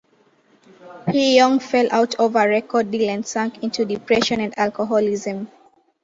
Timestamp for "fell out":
1.59-2.19